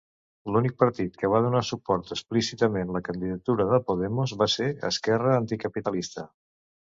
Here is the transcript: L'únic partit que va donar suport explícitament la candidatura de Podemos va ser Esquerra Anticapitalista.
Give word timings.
L'únic 0.53 0.75
partit 0.83 1.19
que 1.23 1.29
va 1.33 1.41
donar 1.47 1.59
suport 1.67 2.13
explícitament 2.15 2.95
la 2.95 3.03
candidatura 3.09 3.67
de 3.73 3.79
Podemos 3.91 4.35
va 4.41 4.49
ser 4.55 4.67
Esquerra 4.91 5.35
Anticapitalista. 5.43 6.27